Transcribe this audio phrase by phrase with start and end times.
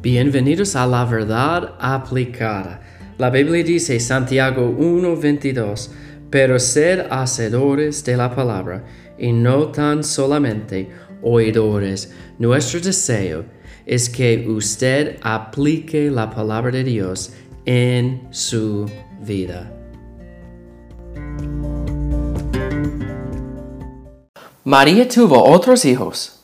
[0.00, 2.80] Bienvenidos a la verdad aplicada.
[3.18, 5.90] La Biblia dice Santiago 1:22,
[6.30, 8.84] pero sed hacedores de la palabra
[9.18, 10.88] y no tan solamente
[11.20, 12.12] oidores.
[12.38, 13.44] Nuestro deseo
[13.86, 17.32] es que usted aplique la palabra de Dios
[17.64, 18.88] en su
[19.20, 19.74] vida.
[24.62, 26.38] María tuvo otros hijos.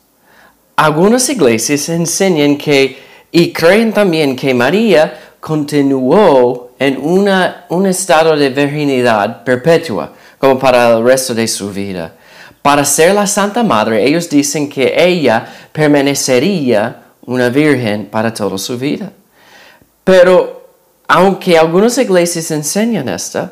[0.75, 3.04] Algunas iglesias enseñan que
[3.37, 10.93] y creen también que María continuó en una, un estado de virginidad perpetua, como para
[10.93, 12.13] el resto de su vida.
[12.61, 18.77] Para ser la Santa Madre, ellos dicen que ella permanecería una virgen para toda su
[18.77, 19.11] vida.
[20.05, 20.69] Pero
[21.05, 23.51] aunque algunas iglesias enseñan esto,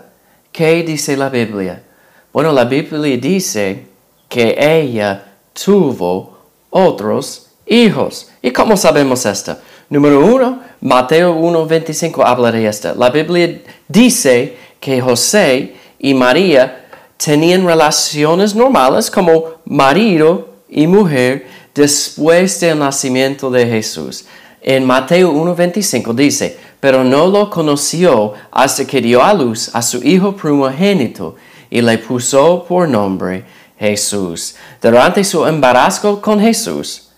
[0.54, 1.84] ¿qué dice la Biblia?
[2.32, 3.86] Bueno, la Biblia dice
[4.30, 6.38] que ella tuvo
[6.70, 8.30] otros hijos.
[8.42, 9.58] ¿Y cómo sabemos esto?
[9.90, 12.94] Número uno, Mateo 1.25 habla de esto.
[12.96, 22.60] La Biblia dice que José y María tenían relaciones normales como marido y mujer después
[22.60, 24.26] del nacimiento de Jesús.
[24.62, 30.02] En Mateo 1.25 dice, pero no lo conoció hasta que dio a luz a su
[30.04, 31.36] hijo primogénito
[31.70, 33.44] y le puso por nombre
[33.78, 34.56] Jesús.
[34.82, 37.10] Durante su embarazo con Jesús,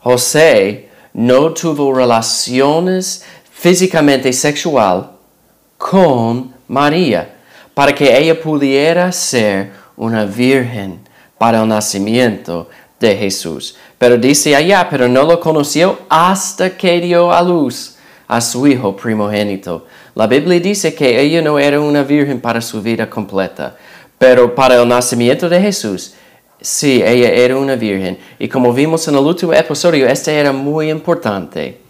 [0.00, 5.10] José no tuvo relaciones físicamente sexual
[5.76, 7.36] con María
[7.74, 11.00] para que ella pudiera ser una virgen
[11.38, 13.76] para el nacimiento de Jesús.
[13.98, 17.96] Pero dice allá, pero no lo conoció hasta que dio a luz
[18.28, 19.86] a su hijo primogénito.
[20.14, 23.76] La Biblia dice que ella no era una virgen para su vida completa,
[24.18, 26.14] pero para el nacimiento de Jesús,
[26.60, 28.18] sí, ella era una virgen.
[28.38, 31.80] Y como vimos en el último episodio, este era muy importante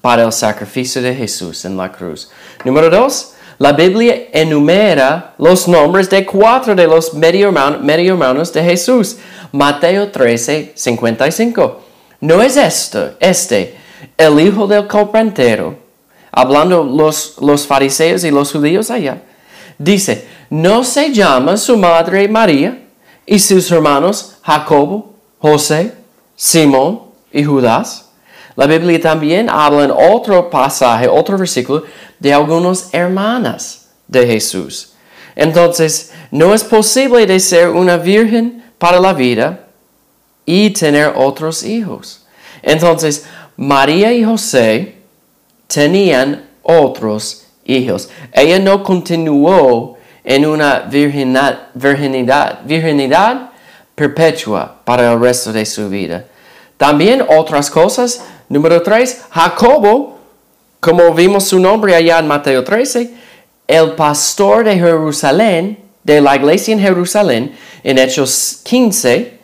[0.00, 2.30] para el sacrificio de Jesús en la cruz.
[2.64, 9.16] Número dos, la Biblia enumera los nombres de cuatro de los medio, hermanos de Jesús.
[9.52, 11.80] Mateo 13, 55.
[12.20, 13.76] No es esto, este,
[14.16, 15.76] el hijo del carpintero,
[16.32, 19.22] hablando los, los fariseos y los judíos allá.
[19.78, 22.83] Dice, no se llama su madre María
[23.26, 25.94] y sus hermanos Jacobo, José,
[26.36, 27.02] Simón
[27.32, 28.10] y Judas.
[28.56, 31.84] La Biblia también habla en otro pasaje, otro versículo,
[32.18, 34.92] de algunas hermanas de Jesús.
[35.34, 39.66] Entonces, no es posible de ser una virgen para la vida
[40.46, 42.24] y tener otros hijos.
[42.62, 43.26] Entonces,
[43.56, 44.96] María y José
[45.66, 48.08] tenían otros hijos.
[48.32, 51.68] Ella no continuó en una virginidad,
[52.64, 53.50] virginidad,
[53.94, 56.24] perpetua para el resto de su vida.
[56.76, 58.24] También otras cosas.
[58.48, 60.18] Número 3, Jacobo,
[60.80, 63.14] como vimos su nombre allá en Mateo 13,
[63.66, 69.38] el pastor de Jerusalén, de la iglesia en Jerusalén, en Hechos 15,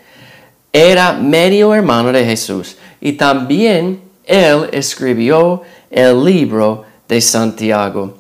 [0.73, 2.77] era medio hermano de Jesús.
[3.01, 8.20] Y también él escribió el libro de Santiago.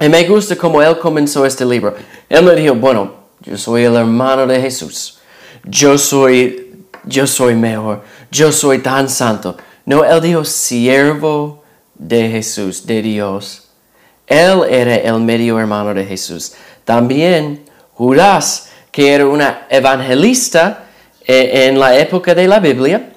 [0.00, 1.94] Y me gusta cómo él comenzó este libro.
[2.26, 5.18] Él me dijo, bueno, yo soy el hermano de Jesús.
[5.62, 8.02] Yo soy, yo soy mejor.
[8.30, 9.58] Yo soy tan santo.
[9.84, 11.62] No, él dijo siervo
[11.94, 13.68] de Jesús, de Dios.
[14.26, 16.54] Él era el medio hermano de Jesús.
[16.86, 20.86] También Judas, que era una evangelista
[21.26, 23.12] eh, en la época de la Biblia,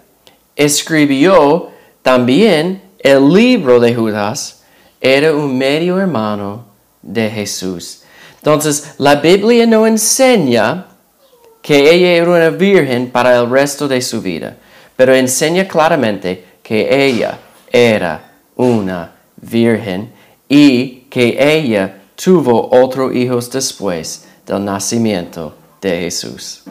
[0.53, 4.63] escribió también el libro de Judas.
[4.99, 6.72] Era un medio hermano
[7.03, 8.01] de Jesús.
[8.37, 10.87] Entonces, la Biblia no enseña
[11.61, 14.57] que ella era una virgen para el resto de su vida,
[14.95, 17.39] pero enseña claramente que ella
[17.71, 20.11] era una virgen
[20.49, 26.63] y que ella tuvo otros hijos después del nacimiento de Jesús.